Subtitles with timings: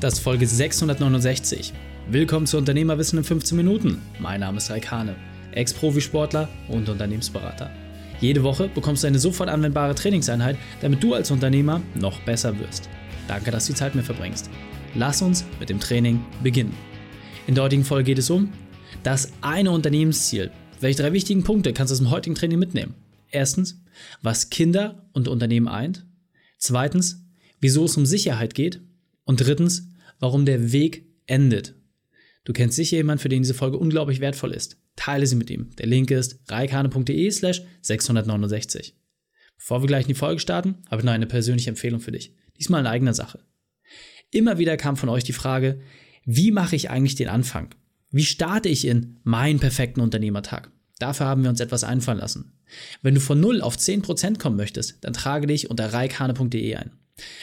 [0.00, 1.72] Das ist Folge 669.
[2.08, 4.00] Willkommen zu Unternehmerwissen in 15 Minuten.
[4.20, 5.16] Mein Name ist Raikane,
[5.50, 7.68] Ex-Profisportler und Unternehmensberater.
[8.20, 12.88] Jede Woche bekommst du eine sofort anwendbare Trainingseinheit, damit du als Unternehmer noch besser wirst.
[13.26, 14.48] Danke, dass du die Zeit mit verbringst.
[14.94, 16.76] Lass uns mit dem Training beginnen.
[17.48, 18.52] In der heutigen Folge geht es um
[19.02, 20.52] das eine Unternehmensziel.
[20.78, 22.94] Welche drei wichtigen Punkte kannst du aus dem heutigen Training mitnehmen?
[23.32, 23.82] Erstens,
[24.22, 26.06] was Kinder und Unternehmen eint.
[26.56, 27.24] Zweitens,
[27.60, 28.80] wieso es um Sicherheit geht.
[29.28, 29.90] Und drittens,
[30.20, 31.74] warum der Weg endet.
[32.44, 34.78] Du kennst sicher jemanden, für den diese Folge unglaublich wertvoll ist.
[34.96, 35.68] Teile sie mit ihm.
[35.76, 38.96] Der Link ist reikane.de slash 669.
[39.58, 42.34] Bevor wir gleich in die Folge starten, habe ich noch eine persönliche Empfehlung für dich.
[42.56, 43.40] Diesmal in eigener Sache.
[44.30, 45.82] Immer wieder kam von euch die Frage,
[46.24, 47.74] wie mache ich eigentlich den Anfang?
[48.10, 50.72] Wie starte ich in meinen perfekten Unternehmertag?
[51.00, 52.54] Dafür haben wir uns etwas einfallen lassen.
[53.02, 56.92] Wenn du von 0 auf 10% kommen möchtest, dann trage dich unter reikane.de ein.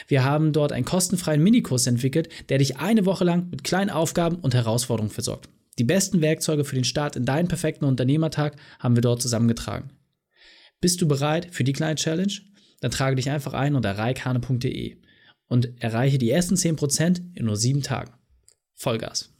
[0.08, 4.36] Wir haben dort einen kostenfreien Minikurs entwickelt, der dich eine Woche lang mit kleinen Aufgaben
[4.36, 5.48] und Herausforderungen versorgt.
[5.78, 9.90] Die besten Werkzeuge für den Start in deinen perfekten Unternehmertag haben wir dort zusammengetragen.
[10.80, 12.32] Bist du bereit für die kleine Challenge?
[12.80, 14.96] Dann trage dich einfach ein unter reikane.de
[15.48, 18.12] und erreiche die ersten 10% in nur sieben Tagen.
[18.74, 19.32] Vollgas.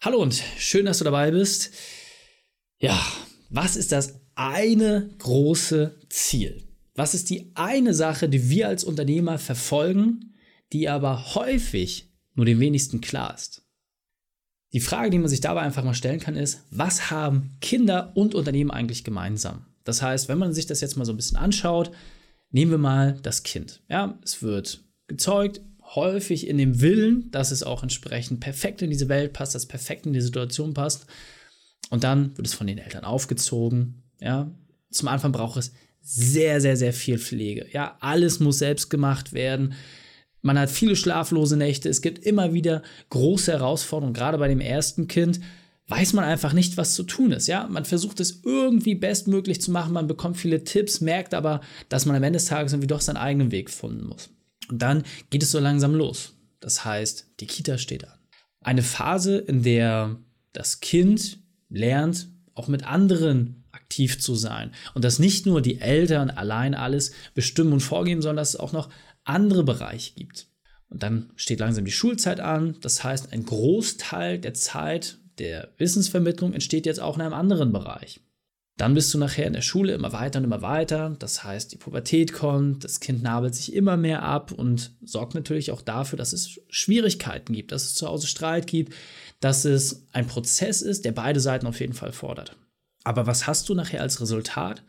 [0.00, 1.72] Hallo und schön, dass du dabei bist.
[2.78, 2.98] Ja,
[3.50, 6.69] was ist das eine große Ziel?
[6.94, 10.34] Was ist die eine Sache, die wir als Unternehmer verfolgen,
[10.72, 13.62] die aber häufig nur den wenigsten klar ist?
[14.72, 18.34] Die Frage, die man sich dabei einfach mal stellen kann, ist, was haben Kinder und
[18.34, 19.66] Unternehmen eigentlich gemeinsam?
[19.84, 21.90] Das heißt, wenn man sich das jetzt mal so ein bisschen anschaut,
[22.50, 23.82] nehmen wir mal das Kind.
[23.88, 29.08] Ja, es wird gezeugt, häufig in dem Willen, dass es auch entsprechend perfekt in diese
[29.08, 31.06] Welt passt, dass es perfekt in die Situation passt.
[31.90, 34.04] Und dann wird es von den Eltern aufgezogen.
[34.20, 34.54] Ja,
[34.90, 37.66] zum Anfang braucht es sehr, sehr, sehr viel Pflege.
[37.72, 39.74] Ja, alles muss selbst gemacht werden.
[40.42, 41.88] Man hat viele schlaflose Nächte.
[41.88, 44.14] Es gibt immer wieder große Herausforderungen.
[44.14, 45.40] Gerade bei dem ersten Kind
[45.88, 47.48] weiß man einfach nicht, was zu tun ist.
[47.48, 49.92] Ja, man versucht es irgendwie bestmöglich zu machen.
[49.92, 53.16] Man bekommt viele Tipps, merkt aber, dass man am Ende des Tages irgendwie doch seinen
[53.16, 54.30] eigenen Weg finden muss.
[54.70, 56.34] Und dann geht es so langsam los.
[56.60, 58.18] Das heißt, die Kita steht an.
[58.62, 60.16] Eine Phase, in der
[60.52, 63.59] das Kind lernt, auch mit anderen
[63.90, 64.70] aktiv zu sein.
[64.94, 68.72] Und dass nicht nur die Eltern allein alles bestimmen und vorgeben, sondern dass es auch
[68.72, 68.88] noch
[69.24, 70.46] andere Bereiche gibt.
[70.88, 72.76] Und dann steht langsam die Schulzeit an.
[72.82, 78.20] Das heißt, ein Großteil der Zeit der Wissensvermittlung entsteht jetzt auch in einem anderen Bereich.
[78.76, 81.16] Dann bist du nachher in der Schule immer weiter und immer weiter.
[81.18, 85.72] Das heißt, die Pubertät kommt, das Kind nabelt sich immer mehr ab und sorgt natürlich
[85.72, 88.94] auch dafür, dass es Schwierigkeiten gibt, dass es zu Hause Streit gibt,
[89.40, 92.56] dass es ein Prozess ist, der beide Seiten auf jeden Fall fordert.
[93.04, 94.84] Aber was hast du nachher als Resultat?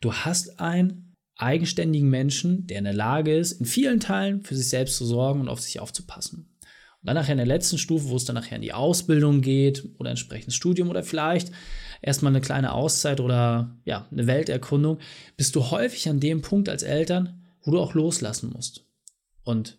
[0.00, 4.68] Du hast einen eigenständigen Menschen, der in der Lage ist, in vielen Teilen für sich
[4.68, 6.56] selbst zu sorgen und auf sich aufzupassen.
[7.00, 9.88] Und dann nachher in der letzten Stufe, wo es dann nachher in die Ausbildung geht
[9.98, 11.52] oder entsprechendes Studium oder vielleicht
[12.02, 14.98] erstmal eine kleine Auszeit oder ja, eine Welterkundung,
[15.36, 18.86] bist du häufig an dem Punkt als Eltern, wo du auch loslassen musst.
[19.44, 19.78] Und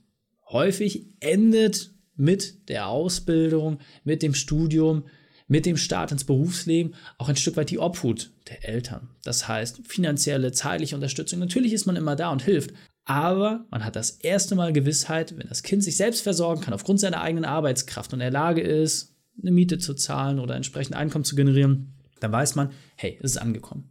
[0.49, 5.03] häufig endet mit der Ausbildung, mit dem Studium,
[5.47, 9.09] mit dem Start ins Berufsleben auch ein Stück weit die Obhut der Eltern.
[9.23, 11.39] Das heißt, finanzielle, zeitliche Unterstützung.
[11.39, 12.73] Natürlich ist man immer da und hilft.
[13.05, 16.99] Aber man hat das erste Mal Gewissheit, wenn das Kind sich selbst versorgen kann, aufgrund
[16.99, 21.23] seiner eigenen Arbeitskraft und in der Lage ist, eine Miete zu zahlen oder entsprechend Einkommen
[21.23, 23.89] zu generieren, dann weiß man, hey, es ist angekommen.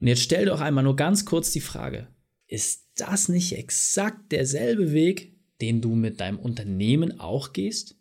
[0.00, 2.06] Und jetzt stell doch einmal nur ganz kurz die Frage,
[2.46, 7.96] ist das nicht exakt derselbe Weg, den du mit deinem Unternehmen auch gehst?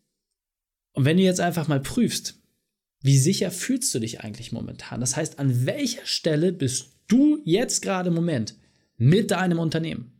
[0.91, 2.41] Und wenn du jetzt einfach mal prüfst,
[3.05, 4.99] wie sicher fühlst du dich eigentlich momentan?
[4.99, 8.55] Das heißt, an welcher Stelle bist du jetzt gerade im Moment
[8.97, 10.19] mit deinem Unternehmen?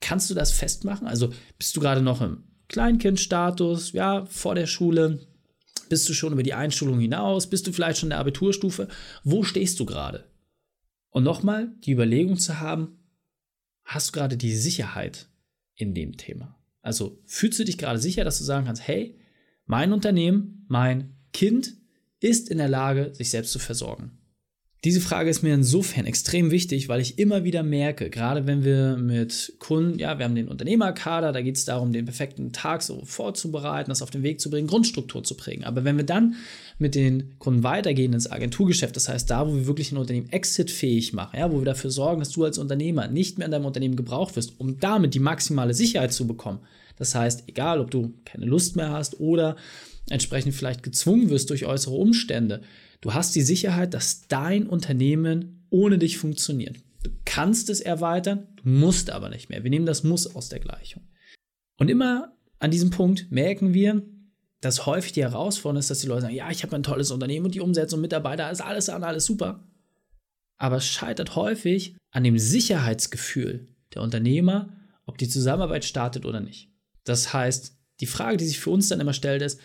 [0.00, 1.06] Kannst du das festmachen?
[1.06, 5.24] Also bist du gerade noch im Kleinkindstatus, ja, vor der Schule?
[5.88, 7.48] Bist du schon über die Einschulung hinaus?
[7.48, 8.88] Bist du vielleicht schon in der Abiturstufe?
[9.22, 10.24] Wo stehst du gerade?
[11.10, 12.98] Und nochmal die Überlegung zu haben,
[13.84, 15.28] hast du gerade die Sicherheit
[15.76, 16.58] in dem Thema?
[16.82, 19.20] Also fühlst du dich gerade sicher, dass du sagen kannst, hey,
[19.66, 21.76] mein Unternehmen, mein Kind
[22.24, 24.18] ist in der Lage, sich selbst zu versorgen?
[24.84, 28.98] Diese Frage ist mir insofern extrem wichtig, weil ich immer wieder merke, gerade wenn wir
[28.98, 33.02] mit Kunden, ja, wir haben den Unternehmerkader, da geht es darum, den perfekten Tag so
[33.06, 35.64] vorzubereiten, das auf den Weg zu bringen, Grundstruktur zu prägen.
[35.64, 36.34] Aber wenn wir dann
[36.78, 41.14] mit den Kunden weitergehen ins Agenturgeschäft, das heißt da, wo wir wirklich ein Unternehmen exitfähig
[41.14, 43.96] machen, ja, wo wir dafür sorgen, dass du als Unternehmer nicht mehr in deinem Unternehmen
[43.96, 46.60] gebraucht wirst, um damit die maximale Sicherheit zu bekommen.
[46.96, 49.56] Das heißt, egal, ob du keine Lust mehr hast oder
[50.08, 52.62] entsprechend vielleicht gezwungen wirst durch äußere Umstände,
[53.00, 56.76] du hast die Sicherheit, dass dein Unternehmen ohne dich funktioniert.
[57.02, 59.62] Du kannst es erweitern, du musst aber nicht mehr.
[59.62, 61.02] Wir nehmen das Muss aus der Gleichung.
[61.78, 64.02] Und immer an diesem Punkt merken wir,
[64.60, 67.44] dass häufig die Herausforderung ist, dass die Leute sagen, ja, ich habe ein tolles Unternehmen
[67.44, 69.68] und die Umsetzung, Mitarbeiter, ist alles an, alles super.
[70.56, 74.74] Aber es scheitert häufig an dem Sicherheitsgefühl der Unternehmer,
[75.04, 76.70] ob die Zusammenarbeit startet oder nicht.
[77.04, 79.60] Das heißt, die Frage, die sich für uns dann immer stellt, ist,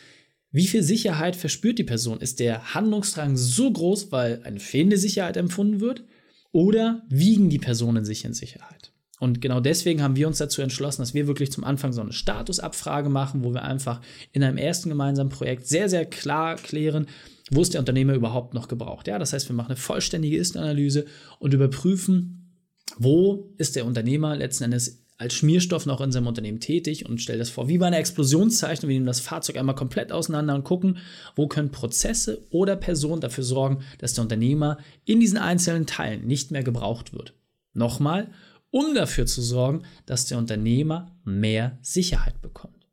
[0.51, 2.21] wie viel Sicherheit verspürt die Person?
[2.21, 6.03] Ist der Handlungsdrang so groß, weil eine fehlende Sicherheit empfunden wird?
[6.51, 8.91] Oder wiegen die Personen sich in Sicherheit?
[9.19, 12.13] Und genau deswegen haben wir uns dazu entschlossen, dass wir wirklich zum Anfang so eine
[12.13, 14.01] Statusabfrage machen, wo wir einfach
[14.31, 17.07] in einem ersten gemeinsamen Projekt sehr, sehr klar klären,
[17.51, 19.07] wo ist der Unternehmer überhaupt noch gebraucht.
[19.07, 21.05] Ja, das heißt, wir machen eine vollständige Ist-Analyse
[21.39, 22.55] und überprüfen,
[22.97, 27.39] wo ist der Unternehmer letzten Endes als Schmierstoff noch in seinem Unternehmen tätig und stelle
[27.39, 28.87] das vor wie bei einer Explosionszeichnung.
[28.87, 30.97] Wir nehmen das Fahrzeug einmal komplett auseinander und gucken,
[31.35, 36.51] wo können Prozesse oder Personen dafür sorgen, dass der Unternehmer in diesen einzelnen Teilen nicht
[36.51, 37.33] mehr gebraucht wird.
[37.73, 38.31] Nochmal,
[38.71, 42.87] um dafür zu sorgen, dass der Unternehmer mehr Sicherheit bekommt.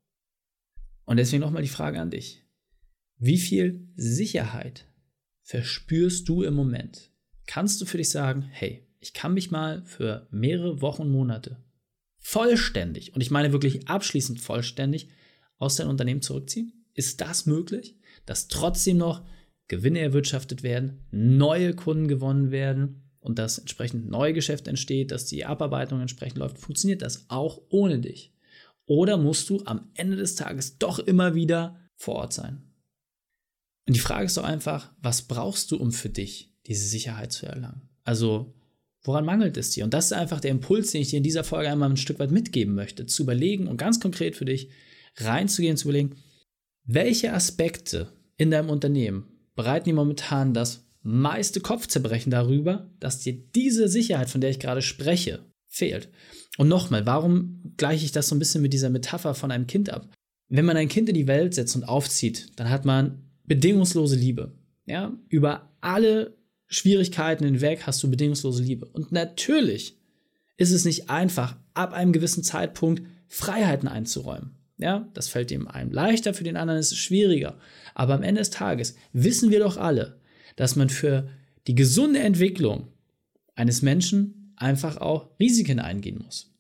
[1.04, 2.42] Und deswegen nochmal die Frage an dich.
[3.18, 4.84] Wie viel Sicherheit
[5.42, 7.12] verspürst du im Moment?
[7.46, 11.58] Kannst du für dich sagen, hey, ich kann mich mal für mehrere Wochen, Monate
[12.26, 15.08] vollständig, und ich meine wirklich abschließend vollständig,
[15.58, 16.72] aus deinem Unternehmen zurückziehen?
[16.92, 17.96] Ist das möglich,
[18.26, 19.24] dass trotzdem noch
[19.68, 26.00] Gewinne erwirtschaftet werden, neue Kunden gewonnen werden und dass entsprechend Neugeschäft entsteht, dass die Abarbeitung
[26.00, 26.58] entsprechend läuft?
[26.58, 28.34] Funktioniert das auch ohne dich?
[28.86, 32.64] Oder musst du am Ende des Tages doch immer wieder vor Ort sein?
[33.86, 37.46] Und die Frage ist doch einfach, was brauchst du, um für dich diese Sicherheit zu
[37.46, 37.88] erlangen?
[38.02, 38.55] Also
[39.06, 39.84] Woran mangelt es dir?
[39.84, 42.18] Und das ist einfach der Impuls, den ich dir in dieser Folge einmal ein Stück
[42.18, 44.68] weit mitgeben möchte, zu überlegen und ganz konkret für dich
[45.16, 46.16] reinzugehen, zu überlegen,
[46.84, 53.88] welche Aspekte in deinem Unternehmen bereiten dir momentan das meiste Kopfzerbrechen darüber, dass dir diese
[53.88, 56.08] Sicherheit, von der ich gerade spreche, fehlt.
[56.58, 59.88] Und nochmal, warum gleiche ich das so ein bisschen mit dieser Metapher von einem Kind
[59.88, 60.08] ab?
[60.48, 64.52] Wenn man ein Kind in die Welt setzt und aufzieht, dann hat man bedingungslose Liebe.
[64.84, 66.36] Ja, über alle
[66.68, 68.86] Schwierigkeiten hinweg hast du bedingungslose Liebe.
[68.86, 69.96] Und natürlich
[70.56, 74.52] ist es nicht einfach, ab einem gewissen Zeitpunkt Freiheiten einzuräumen.
[74.78, 77.58] Ja, das fällt dem einen leichter, für den anderen ist es schwieriger.
[77.94, 80.20] Aber am Ende des Tages wissen wir doch alle,
[80.56, 81.28] dass man für
[81.66, 82.88] die gesunde Entwicklung
[83.54, 86.55] eines Menschen einfach auch Risiken eingehen muss.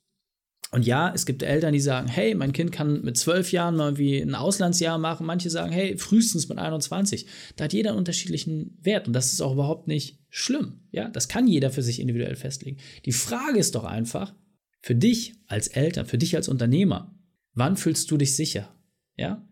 [0.76, 3.96] Und ja, es gibt Eltern, die sagen, hey, mein Kind kann mit zwölf Jahren mal
[3.96, 5.24] wie ein Auslandsjahr machen.
[5.24, 7.24] Manche sagen, hey, frühestens mit 21.
[7.56, 10.82] Da hat jeder einen unterschiedlichen Wert und das ist auch überhaupt nicht schlimm.
[10.90, 12.76] Ja, das kann jeder für sich individuell festlegen.
[13.06, 14.34] Die Frage ist doch einfach,
[14.82, 17.18] für dich als Eltern, für dich als Unternehmer,
[17.54, 18.68] wann fühlst du dich sicher?
[19.16, 19.48] Ja?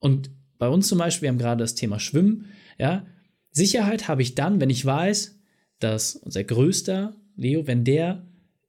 [0.00, 2.46] Und bei uns zum Beispiel, wir haben gerade das Thema Schwimmen.
[2.80, 3.06] Ja,
[3.52, 5.38] Sicherheit habe ich dann, wenn ich weiß,
[5.78, 8.26] dass unser größter Leo, wenn der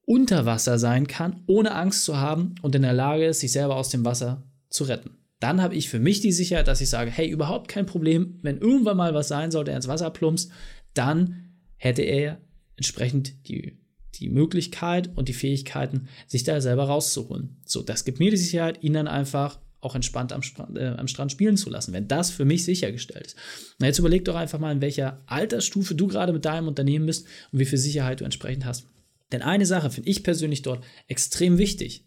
[0.09, 3.75] unter Wasser sein kann, ohne Angst zu haben und in der Lage ist, sich selber
[3.75, 5.19] aus dem Wasser zu retten.
[5.39, 8.57] Dann habe ich für mich die Sicherheit, dass ich sage, hey, überhaupt kein Problem, wenn
[8.57, 10.51] irgendwann mal was sein sollte, er ins Wasser plumpst,
[10.95, 12.41] dann hätte er
[12.75, 13.77] entsprechend die,
[14.15, 17.57] die Möglichkeit und die Fähigkeiten, sich da selber rauszuholen.
[17.63, 21.07] So, das gibt mir die Sicherheit, ihn dann einfach auch entspannt am, Strand, äh, am
[21.07, 23.35] Strand spielen zu lassen, wenn das für mich sichergestellt ist.
[23.77, 27.27] Na, jetzt überleg doch einfach mal, in welcher Altersstufe du gerade mit deinem Unternehmen bist
[27.51, 28.87] und wie viel Sicherheit du entsprechend hast.
[29.31, 32.05] Denn eine Sache finde ich persönlich dort extrem wichtig.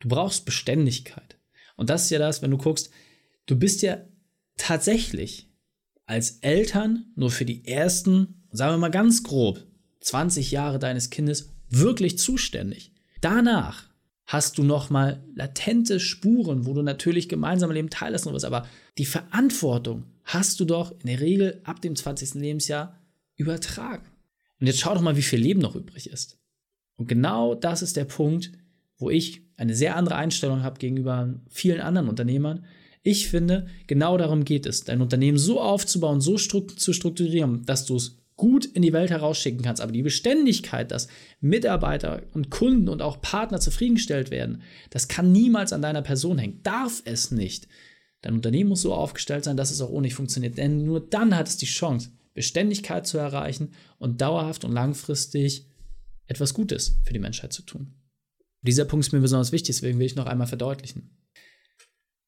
[0.00, 1.38] Du brauchst Beständigkeit.
[1.76, 2.90] Und das ist ja das, wenn du guckst,
[3.46, 3.98] du bist ja
[4.56, 5.48] tatsächlich
[6.06, 9.64] als Eltern nur für die ersten, sagen wir mal ganz grob,
[10.00, 12.92] 20 Jahre deines Kindes wirklich zuständig.
[13.20, 13.88] Danach
[14.26, 18.66] hast du nochmal latente Spuren, wo du natürlich gemeinsam Leben teillassen wirst, aber
[18.98, 22.34] die Verantwortung hast du doch in der Regel ab dem 20.
[22.34, 22.98] Lebensjahr
[23.36, 24.06] übertragen.
[24.60, 26.38] Und jetzt schau doch mal, wie viel Leben noch übrig ist.
[27.02, 28.52] Und genau das ist der Punkt,
[28.96, 32.64] wo ich eine sehr andere Einstellung habe gegenüber vielen anderen Unternehmern.
[33.02, 37.96] Ich finde, genau darum geht es, dein Unternehmen so aufzubauen, so zu strukturieren, dass du
[37.96, 39.82] es gut in die Welt herausschicken kannst.
[39.82, 41.08] Aber die Beständigkeit, dass
[41.40, 46.60] Mitarbeiter und Kunden und auch Partner zufriedengestellt werden, das kann niemals an deiner Person hängen.
[46.62, 47.66] Darf es nicht.
[48.20, 50.56] Dein Unternehmen muss so aufgestellt sein, dass es auch ohne dich funktioniert.
[50.56, 55.66] Denn nur dann hat es die Chance, Beständigkeit zu erreichen und dauerhaft und langfristig
[56.26, 57.94] etwas Gutes für die Menschheit zu tun.
[58.62, 61.18] Dieser Punkt ist mir besonders wichtig, deswegen will ich noch einmal verdeutlichen.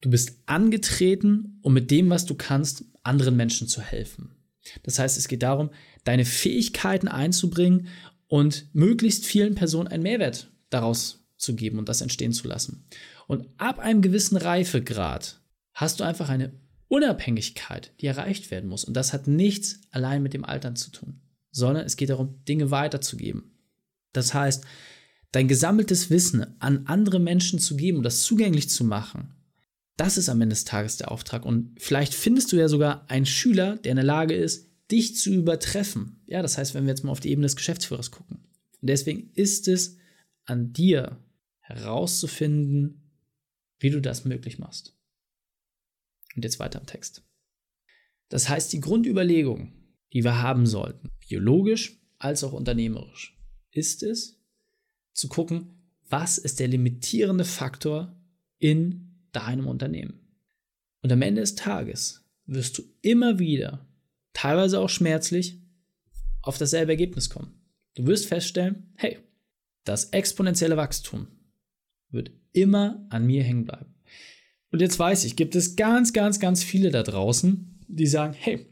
[0.01, 4.35] Du bist angetreten, um mit dem, was du kannst, anderen Menschen zu helfen.
[4.83, 5.69] Das heißt, es geht darum,
[6.03, 7.87] deine Fähigkeiten einzubringen
[8.27, 12.87] und möglichst vielen Personen einen Mehrwert daraus zu geben und das entstehen zu lassen.
[13.27, 15.39] Und ab einem gewissen Reifegrad
[15.73, 16.53] hast du einfach eine
[16.87, 18.83] Unabhängigkeit, die erreicht werden muss.
[18.83, 21.21] Und das hat nichts allein mit dem Altern zu tun,
[21.51, 23.54] sondern es geht darum, Dinge weiterzugeben.
[24.17, 24.63] Das heißt,
[25.31, 29.35] dein gesammeltes Wissen an andere Menschen zu geben und das zugänglich zu machen,
[29.97, 31.45] Das ist am Ende des Tages der Auftrag.
[31.45, 35.33] Und vielleicht findest du ja sogar einen Schüler, der in der Lage ist, dich zu
[35.33, 36.21] übertreffen.
[36.27, 38.39] Ja, das heißt, wenn wir jetzt mal auf die Ebene des Geschäftsführers gucken.
[38.81, 39.97] Und deswegen ist es
[40.43, 41.23] an dir
[41.59, 43.09] herauszufinden,
[43.79, 44.95] wie du das möglich machst.
[46.35, 47.23] Und jetzt weiter im Text.
[48.29, 49.73] Das heißt, die Grundüberlegung,
[50.13, 53.34] die wir haben sollten, biologisch als auch unternehmerisch,
[53.75, 54.39] ist es,
[55.13, 55.73] zu gucken,
[56.09, 58.15] was ist der limitierende Faktor
[58.59, 60.19] in deinem Unternehmen.
[61.01, 63.85] Und am Ende des Tages wirst du immer wieder,
[64.33, 65.59] teilweise auch schmerzlich,
[66.41, 67.53] auf dasselbe Ergebnis kommen.
[67.95, 69.19] Du wirst feststellen, hey,
[69.83, 71.27] das exponentielle Wachstum
[72.09, 73.95] wird immer an mir hängen bleiben.
[74.71, 78.65] Und jetzt weiß ich, gibt es ganz, ganz, ganz viele da draußen, die sagen, hey,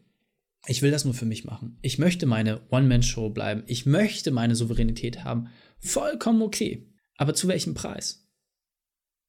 [0.66, 1.78] ich will das nur für mich machen.
[1.82, 3.64] Ich möchte meine One-Man-Show bleiben.
[3.68, 5.50] Ich möchte meine Souveränität haben.
[5.80, 6.90] Vollkommen okay.
[7.18, 8.30] Aber zu welchem Preis?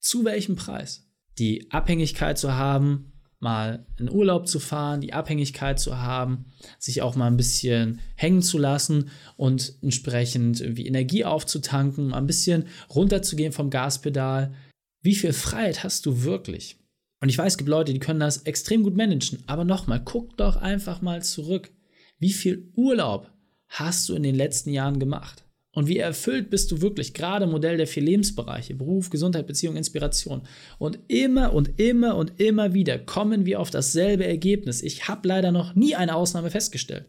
[0.00, 1.10] Zu welchem Preis?
[1.38, 6.46] Die Abhängigkeit zu haben, mal in Urlaub zu fahren, die Abhängigkeit zu haben,
[6.78, 12.26] sich auch mal ein bisschen hängen zu lassen und entsprechend irgendwie Energie aufzutanken, mal ein
[12.26, 14.54] bisschen runterzugehen vom Gaspedal.
[15.02, 16.78] Wie viel Freiheit hast du wirklich?
[17.24, 19.44] Und ich weiß, es gibt Leute, die können das extrem gut managen.
[19.46, 21.70] Aber nochmal, guck doch einfach mal zurück.
[22.18, 23.30] Wie viel Urlaub
[23.66, 25.42] hast du in den letzten Jahren gemacht?
[25.72, 27.14] Und wie erfüllt bist du wirklich?
[27.14, 30.42] Gerade Modell der vier Lebensbereiche, Beruf, Gesundheit, Beziehung, Inspiration.
[30.78, 34.82] Und immer und immer und immer wieder kommen wir auf dasselbe Ergebnis.
[34.82, 37.06] Ich habe leider noch nie eine Ausnahme festgestellt.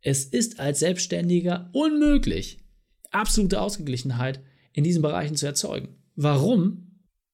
[0.00, 2.60] Es ist als Selbstständiger unmöglich,
[3.10, 4.38] absolute Ausgeglichenheit
[4.72, 5.96] in diesen Bereichen zu erzeugen.
[6.14, 6.87] Warum?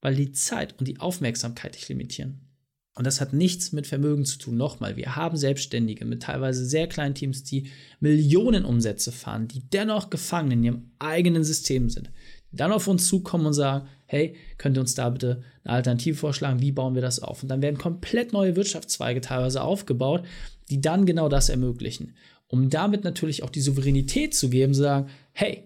[0.04, 2.40] Weil die Zeit und die Aufmerksamkeit dich limitieren.
[2.94, 4.58] Und das hat nichts mit Vermögen zu tun.
[4.58, 7.70] Nochmal, wir haben Selbstständige mit teilweise sehr kleinen Teams, die
[8.00, 12.11] Millionen Umsätze fahren, die dennoch gefangen in ihrem eigenen System sind,
[12.52, 16.16] die dann auf uns zukommen und sagen, hey, könnt ihr uns da bitte eine Alternative
[16.16, 17.42] vorschlagen, wie bauen wir das auf?
[17.42, 20.26] Und dann werden komplett neue Wirtschaftszweige teilweise aufgebaut,
[20.68, 22.14] die dann genau das ermöglichen.
[22.46, 25.64] Um damit natürlich auch die Souveränität zu geben, zu sagen, hey,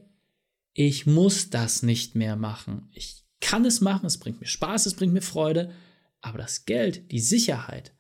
[0.75, 2.89] ich muss das nicht mehr machen.
[2.93, 5.71] Ich kann es machen, es bringt mir Spaß, es bringt mir Freude,
[6.21, 7.93] aber das Geld, die Sicherheit,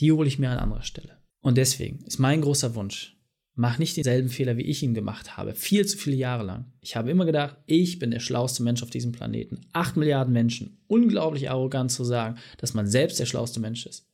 [0.00, 1.18] die hole ich mir an anderer Stelle.
[1.40, 3.16] Und deswegen ist mein großer Wunsch,
[3.54, 6.72] mach nicht denselben Fehler, wie ich ihn gemacht habe, viel zu viele Jahre lang.
[6.80, 9.60] Ich habe immer gedacht, ich bin der schlauste Mensch auf diesem Planeten.
[9.72, 14.08] Acht Milliarden Menschen, unglaublich arrogant zu sagen, dass man selbst der schlauste Mensch ist.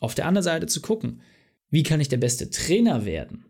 [0.00, 1.22] Auf der anderen Seite zu gucken,
[1.70, 3.46] wie kann ich der beste Trainer werden?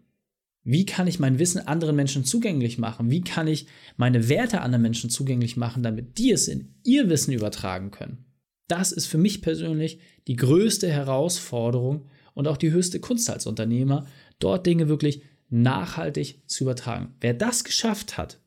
[0.68, 3.08] Wie kann ich mein Wissen anderen Menschen zugänglich machen?
[3.08, 7.32] Wie kann ich meine Werte anderen Menschen zugänglich machen, damit die es in ihr Wissen
[7.32, 8.24] übertragen können?
[8.66, 14.06] Das ist für mich persönlich die größte Herausforderung und auch die höchste Kunst als Unternehmer,
[14.40, 17.14] dort Dinge wirklich nachhaltig zu übertragen.
[17.20, 18.40] Wer das geschafft hat,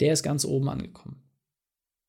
[0.00, 1.22] der ist ganz oben angekommen.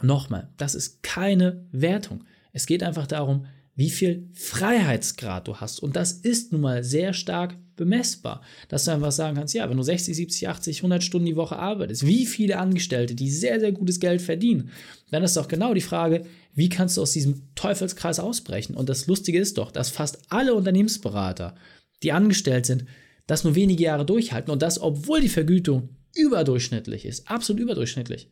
[0.01, 2.23] Nochmal, das ist keine Wertung.
[2.53, 5.81] Es geht einfach darum, wie viel Freiheitsgrad du hast.
[5.81, 9.77] Und das ist nun mal sehr stark bemessbar, dass du einfach sagen kannst, ja, wenn
[9.77, 13.71] du 60, 70, 80, 100 Stunden die Woche arbeitest, wie viele Angestellte, die sehr, sehr
[13.71, 14.69] gutes Geld verdienen,
[15.11, 18.75] dann ist doch genau die Frage, wie kannst du aus diesem Teufelskreis ausbrechen?
[18.75, 21.55] Und das Lustige ist doch, dass fast alle Unternehmensberater,
[22.03, 22.85] die angestellt sind,
[23.27, 28.29] das nur wenige Jahre durchhalten und das, obwohl die Vergütung überdurchschnittlich ist, absolut überdurchschnittlich,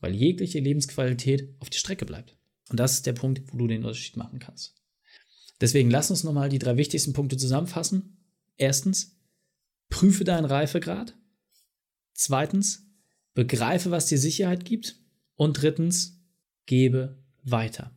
[0.00, 2.36] weil jegliche Lebensqualität auf die Strecke bleibt.
[2.68, 4.74] Und das ist der Punkt, wo du den Unterschied machen kannst.
[5.60, 8.16] Deswegen lass uns nochmal die drei wichtigsten Punkte zusammenfassen.
[8.56, 9.16] Erstens,
[9.88, 11.14] prüfe deinen Reifegrad.
[12.14, 12.86] Zweitens,
[13.34, 14.96] begreife, was dir Sicherheit gibt.
[15.34, 16.22] Und drittens,
[16.64, 17.96] gebe weiter.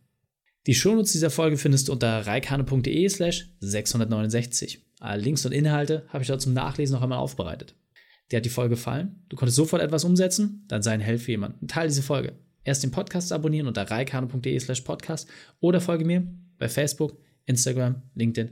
[0.68, 4.86] Die Shownotes dieser Folge findest du unter reikane.de slash 669.
[5.00, 7.76] Alle Links und Inhalte habe ich dort zum Nachlesen noch einmal aufbereitet.
[8.32, 9.24] Dir hat die Folge gefallen?
[9.30, 10.66] Du konntest sofort etwas umsetzen?
[10.68, 11.68] Dann sei ein Held für jemanden.
[11.68, 12.34] Teil diese Folge.
[12.64, 15.28] Erst den Podcast abonnieren unter reikane.de slash podcast
[15.62, 16.28] oder folge mir
[16.60, 18.52] bei Facebook, Instagram, LinkedIn